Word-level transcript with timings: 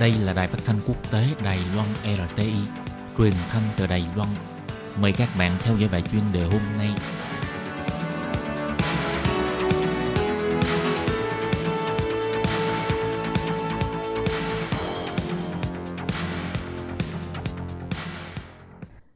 Đây 0.00 0.12
là 0.22 0.32
đài 0.32 0.48
phát 0.48 0.58
thanh 0.64 0.76
quốc 0.86 1.10
tế 1.12 1.24
Đài 1.44 1.58
Loan 1.74 1.88
RTI, 2.02 2.52
truyền 3.18 3.32
thanh 3.48 3.62
từ 3.76 3.86
Đài 3.86 4.04
Loan. 4.16 4.28
Mời 5.00 5.12
các 5.12 5.28
bạn 5.38 5.56
theo 5.58 5.76
dõi 5.76 5.88
bài 5.92 6.02
chuyên 6.12 6.22
đề 6.32 6.42
hôm 6.42 6.60
nay. 6.78 6.90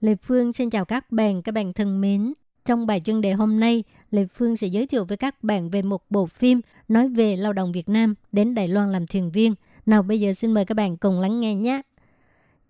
Lê 0.00 0.14
Phương 0.14 0.52
xin 0.52 0.70
chào 0.70 0.84
các 0.84 1.12
bạn, 1.12 1.42
các 1.42 1.52
bạn 1.52 1.72
thân 1.72 2.00
mến. 2.00 2.32
Trong 2.64 2.86
bài 2.86 3.02
chuyên 3.04 3.20
đề 3.20 3.32
hôm 3.32 3.60
nay, 3.60 3.84
Lê 4.10 4.26
Phương 4.34 4.56
sẽ 4.56 4.66
giới 4.66 4.86
thiệu 4.86 5.04
với 5.04 5.16
các 5.16 5.44
bạn 5.44 5.70
về 5.70 5.82
một 5.82 6.02
bộ 6.10 6.26
phim 6.26 6.60
nói 6.88 7.08
về 7.08 7.36
lao 7.36 7.52
động 7.52 7.72
Việt 7.72 7.88
Nam 7.88 8.14
đến 8.32 8.54
Đài 8.54 8.68
Loan 8.68 8.92
làm 8.92 9.06
thuyền 9.06 9.30
viên. 9.30 9.54
Nào 9.86 10.02
bây 10.02 10.20
giờ 10.20 10.32
xin 10.32 10.52
mời 10.52 10.64
các 10.64 10.74
bạn 10.74 10.96
cùng 10.96 11.20
lắng 11.20 11.40
nghe 11.40 11.54
nhé. 11.54 11.82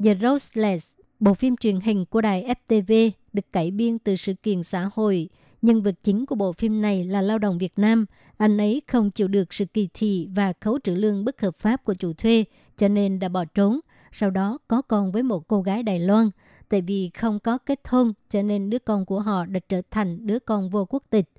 The 0.05 0.15
Roseless, 0.15 0.93
bộ 1.21 1.35
phim 1.35 1.57
truyền 1.57 1.81
hình 1.81 2.05
của 2.05 2.21
đài 2.21 2.55
FTV 2.67 3.11
được 3.33 3.53
cải 3.53 3.71
biên 3.71 3.99
từ 3.99 4.17
sự 4.17 4.35
kiện 4.43 4.63
xã 4.63 4.91
hội. 4.95 5.29
Nhân 5.63 5.83
vật 5.83 5.95
chính 6.03 6.27
của 6.27 6.35
bộ 6.35 6.53
phim 6.53 6.83
này 6.83 7.05
là 7.05 7.23
lao 7.23 7.39
động 7.39 7.59
Việt 7.59 7.73
Nam. 7.77 8.07
Anh 8.37 8.59
ấy 8.59 8.83
không 8.87 9.11
chịu 9.11 9.29
được 9.29 9.55
sự 9.55 9.65
kỳ 9.65 9.89
thị 9.95 10.29
và 10.35 10.53
khấu 10.61 10.79
trừ 10.79 10.95
lương 10.95 11.25
bất 11.25 11.41
hợp 11.41 11.57
pháp 11.57 11.85
của 11.85 11.95
chủ 11.95 12.13
thuê, 12.13 12.45
cho 12.77 12.89
nên 12.89 13.19
đã 13.19 13.29
bỏ 13.29 13.45
trốn. 13.45 13.81
Sau 14.13 14.31
đó 14.31 14.59
có 14.69 14.83
con 14.83 15.13
với 15.13 15.23
một 15.23 15.49
cô 15.49 15.63
gái 15.63 15.83
Đài 15.83 16.01
Loan– 16.01 16.31
tại 16.71 16.81
vì 16.81 17.11
không 17.15 17.41
có 17.41 17.59
kết 17.59 17.81
hôn 17.89 18.13
cho 18.29 18.43
nên 18.43 18.71
đứa 18.71 18.79
con 18.79 19.07
của 19.07 19.21
họ 19.21 19.47
đã 19.47 19.61
trở 19.69 19.83
thành 19.91 20.27
đứa 20.27 20.39
con 20.39 20.71
vô 20.71 20.85
quốc 20.85 21.03
tịch. 21.11 21.31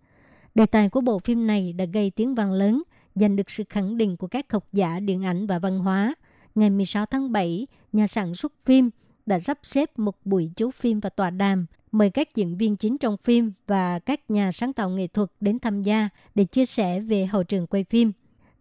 Đề 0.55 0.65
tài 0.65 0.89
của 0.89 1.01
bộ 1.01 1.19
phim 1.19 1.47
này 1.47 1.73
đã 1.73 1.85
gây 1.85 2.09
tiếng 2.09 2.35
vang 2.35 2.51
lớn, 2.51 2.83
giành 3.15 3.35
được 3.35 3.49
sự 3.49 3.63
khẳng 3.69 3.97
định 3.97 4.17
của 4.17 4.27
các 4.27 4.51
học 4.51 4.67
giả 4.73 4.99
điện 4.99 5.25
ảnh 5.25 5.47
và 5.47 5.59
văn 5.59 5.79
hóa. 5.79 6.15
Ngày 6.55 6.69
16 6.69 7.05
tháng 7.05 7.31
7, 7.31 7.67
nhà 7.93 8.07
sản 8.07 8.35
xuất 8.35 8.53
phim 8.65 8.89
đã 9.25 9.39
sắp 9.39 9.59
xếp 9.63 9.99
một 9.99 10.15
buổi 10.25 10.51
chiếu 10.55 10.71
phim 10.71 10.99
và 10.99 11.09
tọa 11.09 11.29
đàm, 11.29 11.65
mời 11.91 12.09
các 12.09 12.35
diễn 12.35 12.57
viên 12.57 12.75
chính 12.75 12.97
trong 12.97 13.17
phim 13.17 13.51
và 13.67 13.99
các 13.99 14.31
nhà 14.31 14.51
sáng 14.51 14.73
tạo 14.73 14.89
nghệ 14.89 15.07
thuật 15.07 15.29
đến 15.39 15.59
tham 15.59 15.83
gia 15.83 16.09
để 16.35 16.43
chia 16.43 16.65
sẻ 16.65 16.99
về 16.99 17.25
hậu 17.25 17.43
trường 17.43 17.67
quay 17.67 17.83
phim. 17.83 18.11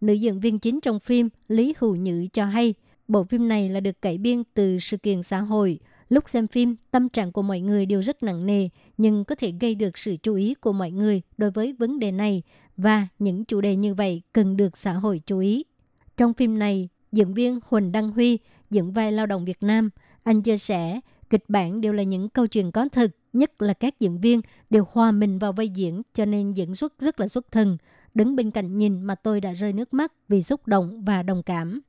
Nữ 0.01 0.13
diễn 0.13 0.39
viên 0.39 0.59
chính 0.59 0.81
trong 0.81 0.99
phim 0.99 1.29
Lý 1.47 1.73
Hữu 1.79 1.95
Nhữ 1.95 2.27
cho 2.33 2.45
hay, 2.45 2.73
bộ 3.07 3.23
phim 3.23 3.47
này 3.47 3.69
là 3.69 3.79
được 3.79 4.01
cải 4.01 4.17
biên 4.17 4.43
từ 4.53 4.79
sự 4.79 4.97
kiện 4.97 5.23
xã 5.23 5.39
hội– 5.39 5.79
Lúc 6.11 6.29
xem 6.29 6.47
phim, 6.47 6.75
tâm 6.91 7.09
trạng 7.09 7.31
của 7.31 7.41
mọi 7.41 7.59
người 7.59 7.85
đều 7.85 8.01
rất 8.01 8.23
nặng 8.23 8.45
nề, 8.45 8.69
nhưng 8.97 9.25
có 9.25 9.35
thể 9.35 9.53
gây 9.59 9.75
được 9.75 9.97
sự 9.97 10.15
chú 10.23 10.35
ý 10.35 10.53
của 10.53 10.73
mọi 10.73 10.91
người 10.91 11.21
đối 11.37 11.51
với 11.51 11.73
vấn 11.73 11.99
đề 11.99 12.11
này 12.11 12.43
và 12.81 13.07
những 13.19 13.45
chủ 13.45 13.61
đề 13.61 13.75
như 13.75 13.93
vậy 13.93 14.21
cần 14.33 14.57
được 14.57 14.77
xã 14.77 14.93
hội 14.93 15.21
chú 15.25 15.39
ý. 15.39 15.63
Trong 16.17 16.33
phim 16.33 16.59
này, 16.59 16.89
diễn 17.11 17.33
viên 17.33 17.59
Huỳnh 17.67 17.91
Đăng 17.91 18.11
Huy 18.11 18.39
diễn 18.69 18.91
vai 18.91 19.11
lao 19.11 19.25
động 19.25 19.45
Việt 19.45 19.63
Nam. 19.63 19.89
Anh 20.23 20.41
chia 20.41 20.57
sẻ, 20.57 20.99
kịch 21.29 21.43
bản 21.47 21.81
đều 21.81 21.93
là 21.93 22.03
những 22.03 22.29
câu 22.29 22.47
chuyện 22.47 22.71
có 22.71 22.87
thực, 22.91 23.11
nhất 23.33 23.61
là 23.61 23.73
các 23.73 23.99
diễn 23.99 24.17
viên 24.17 24.41
đều 24.69 24.85
hòa 24.91 25.11
mình 25.11 25.39
vào 25.39 25.53
vai 25.53 25.69
diễn 25.69 26.01
cho 26.13 26.25
nên 26.25 26.53
diễn 26.53 26.75
xuất 26.75 26.99
rất 26.99 27.19
là 27.19 27.27
xuất 27.27 27.51
thần. 27.51 27.77
Đứng 28.13 28.35
bên 28.35 28.51
cạnh 28.51 28.77
nhìn 28.77 29.01
mà 29.01 29.15
tôi 29.15 29.41
đã 29.41 29.53
rơi 29.53 29.73
nước 29.73 29.93
mắt 29.93 30.13
vì 30.27 30.41
xúc 30.41 30.67
động 30.67 31.03
và 31.05 31.23
đồng 31.23 31.43
cảm. 31.43 31.81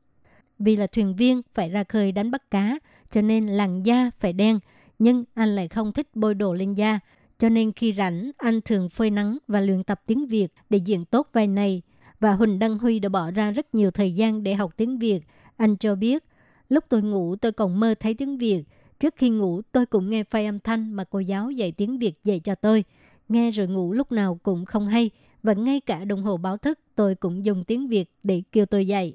Vì 0.58 0.76
là 0.76 0.86
thuyền 0.86 1.16
viên 1.16 1.42
phải 1.54 1.68
ra 1.68 1.84
khơi 1.84 2.12
đánh 2.12 2.30
bắt 2.30 2.50
cá, 2.50 2.78
cho 3.10 3.22
nên 3.22 3.46
làn 3.46 3.82
da 3.82 4.10
phải 4.20 4.32
đen, 4.32 4.58
nhưng 4.98 5.24
anh 5.34 5.56
lại 5.56 5.68
không 5.68 5.92
thích 5.92 6.08
bôi 6.14 6.34
đồ 6.34 6.54
lên 6.54 6.74
da. 6.74 7.00
Cho 7.42 7.48
nên 7.48 7.72
khi 7.72 7.92
rảnh, 7.92 8.30
anh 8.36 8.60
thường 8.60 8.88
phơi 8.88 9.10
nắng 9.10 9.38
và 9.48 9.60
luyện 9.60 9.84
tập 9.84 10.02
tiếng 10.06 10.26
Việt 10.26 10.46
để 10.70 10.78
diễn 10.78 11.04
tốt 11.04 11.28
vai 11.32 11.46
này. 11.46 11.82
Và 12.20 12.32
Huỳnh 12.32 12.58
Đăng 12.58 12.78
Huy 12.78 12.98
đã 12.98 13.08
bỏ 13.08 13.30
ra 13.30 13.50
rất 13.50 13.74
nhiều 13.74 13.90
thời 13.90 14.14
gian 14.14 14.42
để 14.42 14.54
học 14.54 14.72
tiếng 14.76 14.98
Việt. 14.98 15.20
Anh 15.56 15.76
cho 15.76 15.94
biết, 15.94 16.24
lúc 16.68 16.84
tôi 16.88 17.02
ngủ 17.02 17.36
tôi 17.36 17.52
còn 17.52 17.80
mơ 17.80 17.94
thấy 18.00 18.14
tiếng 18.14 18.38
Việt. 18.38 18.64
Trước 19.00 19.14
khi 19.16 19.30
ngủ 19.30 19.62
tôi 19.72 19.86
cũng 19.86 20.10
nghe 20.10 20.24
phai 20.24 20.46
âm 20.46 20.60
thanh 20.60 20.92
mà 20.92 21.04
cô 21.04 21.18
giáo 21.18 21.50
dạy 21.50 21.72
tiếng 21.72 21.98
Việt 21.98 22.14
dạy 22.24 22.40
cho 22.40 22.54
tôi. 22.54 22.84
Nghe 23.28 23.50
rồi 23.50 23.68
ngủ 23.68 23.92
lúc 23.92 24.12
nào 24.12 24.38
cũng 24.42 24.64
không 24.64 24.86
hay. 24.86 25.10
Và 25.42 25.52
ngay 25.52 25.80
cả 25.80 26.04
đồng 26.04 26.22
hồ 26.22 26.36
báo 26.36 26.56
thức 26.56 26.78
tôi 26.94 27.14
cũng 27.14 27.44
dùng 27.44 27.64
tiếng 27.64 27.88
Việt 27.88 28.10
để 28.22 28.42
kêu 28.52 28.66
tôi 28.66 28.86
dạy. 28.86 29.14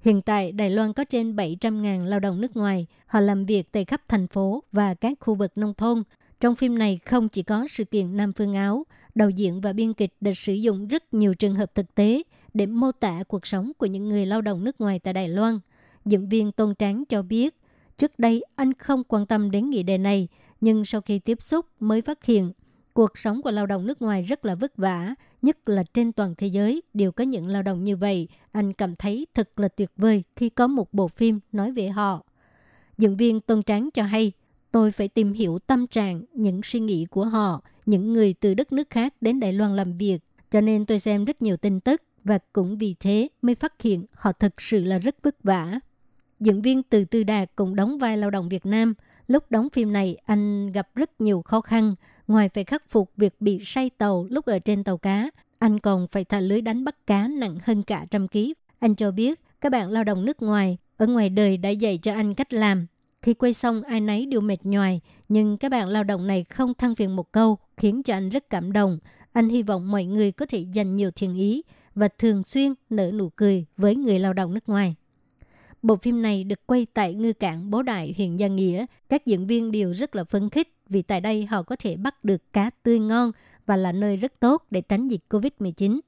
Hiện 0.00 0.22
tại, 0.22 0.52
Đài 0.52 0.70
Loan 0.70 0.92
có 0.92 1.04
trên 1.04 1.36
700.000 1.36 2.04
lao 2.04 2.20
động 2.20 2.40
nước 2.40 2.56
ngoài. 2.56 2.86
Họ 3.06 3.20
làm 3.20 3.46
việc 3.46 3.72
tại 3.72 3.84
khắp 3.84 4.02
thành 4.08 4.28
phố 4.28 4.62
và 4.72 4.94
các 4.94 5.18
khu 5.20 5.34
vực 5.34 5.52
nông 5.56 5.74
thôn. 5.74 6.02
Trong 6.40 6.56
phim 6.56 6.78
này 6.78 7.00
không 7.06 7.28
chỉ 7.28 7.42
có 7.42 7.66
sự 7.70 7.84
kiện 7.84 8.16
Nam 8.16 8.32
Phương 8.32 8.54
Áo, 8.54 8.86
đạo 9.14 9.30
diễn 9.30 9.60
và 9.60 9.72
biên 9.72 9.94
kịch 9.94 10.14
đã 10.20 10.32
sử 10.34 10.52
dụng 10.52 10.88
rất 10.88 11.14
nhiều 11.14 11.34
trường 11.34 11.54
hợp 11.54 11.74
thực 11.74 11.94
tế 11.94 12.22
để 12.54 12.66
mô 12.66 12.92
tả 12.92 13.22
cuộc 13.28 13.46
sống 13.46 13.72
của 13.78 13.86
những 13.86 14.08
người 14.08 14.26
lao 14.26 14.40
động 14.40 14.64
nước 14.64 14.80
ngoài 14.80 14.98
tại 14.98 15.14
Đài 15.14 15.28
Loan. 15.28 15.58
Diễn 16.04 16.28
viên 16.28 16.52
Tôn 16.52 16.74
Tráng 16.78 17.04
cho 17.04 17.22
biết, 17.22 17.56
trước 17.98 18.18
đây 18.18 18.44
anh 18.56 18.74
không 18.74 19.02
quan 19.04 19.26
tâm 19.26 19.50
đến 19.50 19.70
nghị 19.70 19.82
đề 19.82 19.98
này, 19.98 20.28
nhưng 20.60 20.84
sau 20.84 21.00
khi 21.00 21.18
tiếp 21.18 21.42
xúc 21.42 21.66
mới 21.80 22.02
phát 22.02 22.24
hiện 22.24 22.52
cuộc 22.92 23.18
sống 23.18 23.42
của 23.42 23.50
lao 23.50 23.66
động 23.66 23.86
nước 23.86 24.02
ngoài 24.02 24.22
rất 24.22 24.44
là 24.44 24.54
vất 24.54 24.76
vả, 24.76 25.14
nhất 25.42 25.68
là 25.68 25.84
trên 25.94 26.12
toàn 26.12 26.34
thế 26.38 26.46
giới 26.46 26.82
đều 26.94 27.12
có 27.12 27.24
những 27.24 27.46
lao 27.46 27.62
động 27.62 27.84
như 27.84 27.96
vậy. 27.96 28.28
Anh 28.52 28.72
cảm 28.72 28.96
thấy 28.96 29.26
thật 29.34 29.60
là 29.60 29.68
tuyệt 29.68 29.90
vời 29.96 30.22
khi 30.36 30.48
có 30.48 30.66
một 30.66 30.94
bộ 30.94 31.08
phim 31.08 31.40
nói 31.52 31.72
về 31.72 31.88
họ. 31.88 32.22
Diễn 32.98 33.16
viên 33.16 33.40
Tôn 33.40 33.62
Tráng 33.62 33.90
cho 33.94 34.02
hay, 34.02 34.32
tôi 34.72 34.90
phải 34.90 35.08
tìm 35.08 35.32
hiểu 35.32 35.58
tâm 35.58 35.86
trạng, 35.86 36.22
những 36.34 36.60
suy 36.64 36.80
nghĩ 36.80 37.04
của 37.10 37.24
họ, 37.24 37.62
những 37.86 38.12
người 38.12 38.34
từ 38.40 38.54
đất 38.54 38.72
nước 38.72 38.90
khác 38.90 39.14
đến 39.20 39.40
Đài 39.40 39.52
Loan 39.52 39.76
làm 39.76 39.98
việc. 39.98 40.18
Cho 40.50 40.60
nên 40.60 40.86
tôi 40.86 40.98
xem 40.98 41.24
rất 41.24 41.42
nhiều 41.42 41.56
tin 41.56 41.80
tức 41.80 42.02
và 42.24 42.38
cũng 42.52 42.78
vì 42.78 42.94
thế 43.00 43.28
mới 43.42 43.54
phát 43.54 43.82
hiện 43.82 44.06
họ 44.12 44.32
thực 44.32 44.60
sự 44.60 44.84
là 44.84 44.98
rất 44.98 45.16
vất 45.22 45.42
vả. 45.42 45.80
Diễn 46.40 46.62
viên 46.62 46.82
Từ 46.82 47.04
Tư 47.04 47.24
Đạt 47.24 47.50
cũng 47.56 47.76
đóng 47.76 47.98
vai 47.98 48.16
lao 48.16 48.30
động 48.30 48.48
Việt 48.48 48.66
Nam. 48.66 48.94
Lúc 49.26 49.50
đóng 49.50 49.68
phim 49.72 49.92
này, 49.92 50.16
anh 50.24 50.72
gặp 50.72 50.88
rất 50.94 51.20
nhiều 51.20 51.42
khó 51.42 51.60
khăn. 51.60 51.94
Ngoài 52.26 52.48
phải 52.48 52.64
khắc 52.64 52.90
phục 52.90 53.12
việc 53.16 53.34
bị 53.40 53.58
say 53.64 53.90
tàu 53.98 54.26
lúc 54.30 54.46
ở 54.46 54.58
trên 54.58 54.84
tàu 54.84 54.98
cá, 54.98 55.30
anh 55.58 55.80
còn 55.80 56.06
phải 56.08 56.24
thả 56.24 56.40
lưới 56.40 56.60
đánh 56.60 56.84
bắt 56.84 57.06
cá 57.06 57.28
nặng 57.28 57.58
hơn 57.64 57.82
cả 57.82 58.06
trăm 58.10 58.28
ký. 58.28 58.54
Anh 58.78 58.94
cho 58.94 59.10
biết 59.10 59.40
các 59.60 59.72
bạn 59.72 59.90
lao 59.90 60.04
động 60.04 60.24
nước 60.24 60.42
ngoài 60.42 60.78
ở 60.96 61.06
ngoài 61.06 61.28
đời 61.30 61.56
đã 61.56 61.68
dạy 61.68 61.98
cho 61.98 62.12
anh 62.14 62.34
cách 62.34 62.52
làm. 62.52 62.86
Khi 63.22 63.34
quay 63.34 63.54
xong 63.54 63.82
ai 63.82 64.00
nấy 64.00 64.26
đều 64.26 64.40
mệt 64.40 64.58
nhoài, 64.62 65.00
nhưng 65.28 65.56
các 65.56 65.68
bạn 65.68 65.88
lao 65.88 66.04
động 66.04 66.26
này 66.26 66.44
không 66.44 66.74
than 66.74 66.94
phiền 66.94 67.16
một 67.16 67.32
câu, 67.32 67.58
khiến 67.76 68.02
cho 68.02 68.14
anh 68.14 68.28
rất 68.28 68.50
cảm 68.50 68.72
động. 68.72 68.98
Anh 69.32 69.48
hy 69.48 69.62
vọng 69.62 69.90
mọi 69.90 70.04
người 70.04 70.32
có 70.32 70.46
thể 70.46 70.58
dành 70.58 70.96
nhiều 70.96 71.10
thiện 71.10 71.34
ý 71.34 71.62
và 71.94 72.08
thường 72.08 72.44
xuyên 72.44 72.74
nở 72.90 73.10
nụ 73.10 73.28
cười 73.28 73.66
với 73.76 73.96
người 73.96 74.18
lao 74.18 74.32
động 74.32 74.54
nước 74.54 74.68
ngoài. 74.68 74.94
Bộ 75.82 75.96
phim 75.96 76.22
này 76.22 76.44
được 76.44 76.66
quay 76.66 76.86
tại 76.94 77.14
ngư 77.14 77.32
cảng 77.32 77.70
Bố 77.70 77.82
Đại, 77.82 78.14
huyện 78.16 78.36
Gia 78.36 78.46
Nghĩa. 78.46 78.86
Các 79.08 79.26
diễn 79.26 79.46
viên 79.46 79.72
đều 79.72 79.94
rất 79.94 80.16
là 80.16 80.24
phấn 80.24 80.50
khích 80.50 80.68
vì 80.88 81.02
tại 81.02 81.20
đây 81.20 81.46
họ 81.46 81.62
có 81.62 81.76
thể 81.76 81.96
bắt 81.96 82.24
được 82.24 82.52
cá 82.52 82.70
tươi 82.82 82.98
ngon 82.98 83.32
và 83.66 83.76
là 83.76 83.92
nơi 83.92 84.16
rất 84.16 84.40
tốt 84.40 84.64
để 84.70 84.80
tránh 84.80 85.08
dịch 85.08 85.20
COVID-19. 85.30 86.00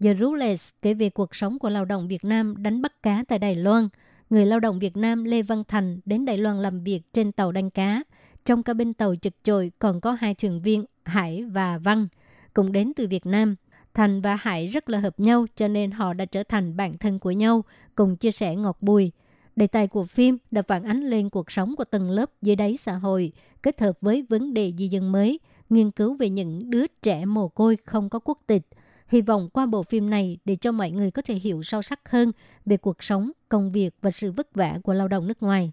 The 0.00 0.14
Rules 0.14 0.68
kể 0.82 0.94
về 0.94 1.10
cuộc 1.10 1.34
sống 1.34 1.58
của 1.58 1.68
lao 1.68 1.84
động 1.84 2.08
Việt 2.08 2.24
Nam 2.24 2.62
đánh 2.62 2.82
bắt 2.82 3.02
cá 3.02 3.24
tại 3.28 3.38
Đài 3.38 3.54
Loan. 3.54 3.88
Người 4.34 4.46
lao 4.46 4.60
động 4.60 4.78
Việt 4.78 4.96
Nam 4.96 5.24
Lê 5.24 5.42
Văn 5.42 5.62
Thành 5.68 6.00
đến 6.04 6.24
Đài 6.24 6.38
Loan 6.38 6.62
làm 6.62 6.84
việc 6.84 7.00
trên 7.12 7.32
tàu 7.32 7.52
đánh 7.52 7.70
cá. 7.70 8.02
Trong 8.44 8.62
cabin 8.62 8.94
tàu 8.94 9.14
chật 9.16 9.34
chội 9.42 9.72
còn 9.78 10.00
có 10.00 10.12
hai 10.12 10.34
thuyền 10.34 10.60
viên 10.62 10.84
Hải 11.04 11.44
và 11.44 11.78
Văn, 11.78 12.08
cùng 12.54 12.72
đến 12.72 12.92
từ 12.96 13.06
Việt 13.08 13.26
Nam. 13.26 13.56
Thành 13.94 14.20
và 14.20 14.36
Hải 14.36 14.66
rất 14.66 14.88
là 14.88 14.98
hợp 14.98 15.20
nhau 15.20 15.46
cho 15.56 15.68
nên 15.68 15.90
họ 15.90 16.12
đã 16.12 16.24
trở 16.24 16.42
thành 16.42 16.76
bạn 16.76 16.98
thân 16.98 17.18
của 17.18 17.30
nhau, 17.30 17.64
cùng 17.94 18.16
chia 18.16 18.30
sẻ 18.30 18.56
ngọt 18.56 18.76
bùi. 18.80 19.12
Đề 19.56 19.66
tài 19.66 19.86
của 19.86 20.04
phim 20.04 20.38
đã 20.50 20.62
phản 20.62 20.82
ánh 20.82 21.00
lên 21.00 21.30
cuộc 21.30 21.50
sống 21.50 21.76
của 21.76 21.84
tầng 21.84 22.10
lớp 22.10 22.30
dưới 22.42 22.56
đáy 22.56 22.76
xã 22.76 22.92
hội, 22.92 23.32
kết 23.62 23.80
hợp 23.80 23.98
với 24.00 24.26
vấn 24.28 24.54
đề 24.54 24.72
di 24.78 24.88
dân 24.88 25.12
mới, 25.12 25.38
nghiên 25.70 25.90
cứu 25.90 26.14
về 26.14 26.28
những 26.28 26.70
đứa 26.70 26.86
trẻ 27.02 27.24
mồ 27.24 27.48
côi 27.48 27.76
không 27.84 28.10
có 28.10 28.18
quốc 28.18 28.38
tịch. 28.46 28.62
Hy 29.08 29.20
vọng 29.20 29.48
qua 29.52 29.66
bộ 29.66 29.82
phim 29.82 30.10
này 30.10 30.38
để 30.44 30.56
cho 30.56 30.72
mọi 30.72 30.90
người 30.90 31.10
có 31.10 31.22
thể 31.22 31.34
hiểu 31.34 31.62
sâu 31.62 31.82
sắc 31.82 32.10
hơn 32.10 32.32
về 32.66 32.76
cuộc 32.76 33.02
sống, 33.02 33.30
công 33.48 33.70
việc 33.70 33.94
và 34.02 34.10
sự 34.10 34.32
vất 34.32 34.54
vả 34.54 34.78
của 34.82 34.92
lao 34.92 35.08
động 35.08 35.26
nước 35.26 35.42
ngoài. 35.42 35.72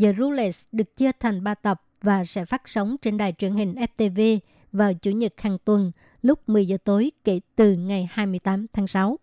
The 0.00 0.12
Rules 0.18 0.62
được 0.72 0.96
chia 0.96 1.10
thành 1.20 1.44
3 1.44 1.54
tập 1.54 1.82
và 2.02 2.24
sẽ 2.24 2.44
phát 2.44 2.68
sóng 2.68 2.96
trên 3.02 3.16
đài 3.16 3.32
truyền 3.32 3.52
hình 3.52 3.74
FTV 3.74 4.38
vào 4.72 4.94
Chủ 4.94 5.10
nhật 5.10 5.40
hàng 5.40 5.58
tuần 5.64 5.92
lúc 6.22 6.48
10 6.48 6.66
giờ 6.66 6.76
tối 6.84 7.12
kể 7.24 7.40
từ 7.56 7.74
ngày 7.74 8.08
28 8.10 8.66
tháng 8.72 8.86
6. 8.86 9.18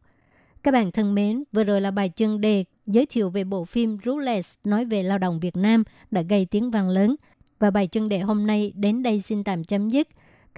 Các 0.64 0.72
bạn 0.72 0.92
thân 0.92 1.16
mến, 1.16 1.44
vừa 1.52 1.64
rồi 1.64 1.82
là 1.82 1.92
bài 1.92 2.10
chân 2.10 2.42
đề 2.42 2.64
giới 2.88 3.06
thiệu 3.06 3.30
về 3.30 3.44
bộ 3.44 3.66
phim 3.66 3.98
Rules 4.06 4.54
nói 4.64 4.86
về 4.86 5.04
lao 5.04 5.18
động 5.18 5.40
Việt 5.40 5.56
Nam 5.56 5.84
đã 6.12 6.22
gây 6.22 6.46
tiếng 6.46 6.72
vang 6.72 6.90
lớn. 6.90 7.16
Và 7.60 7.72
bài 7.72 7.88
chân 7.88 8.10
đề 8.10 8.20
hôm 8.20 8.48
nay 8.48 8.74
đến 8.76 9.04
đây 9.04 9.22
xin 9.22 9.44
tạm 9.44 9.64
chấm 9.64 9.90
dứt. 9.90 10.08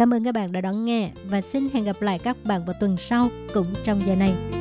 Cảm 0.01 0.13
ơn 0.13 0.24
các 0.24 0.31
bạn 0.31 0.51
đã 0.51 0.62
đón 0.62 0.86
nghe 0.86 1.12
và 1.30 1.42
xin 1.42 1.68
hẹn 1.74 1.83
gặp 1.83 2.01
lại 2.01 2.19
các 2.19 2.38
bạn 2.45 2.65
vào 2.65 2.75
tuần 2.80 2.98
sau 2.98 3.30
cũng 3.53 3.65
trong 3.83 4.01
giờ 4.06 4.15
này. 4.15 4.61